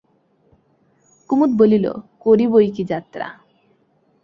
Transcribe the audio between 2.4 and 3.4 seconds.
বৈকি যাত্রা।